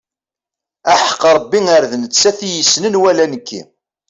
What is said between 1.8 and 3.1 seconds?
d nettat i yessnen